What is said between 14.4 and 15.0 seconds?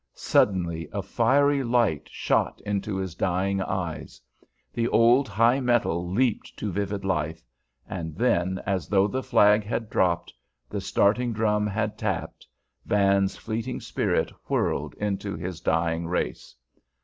whirled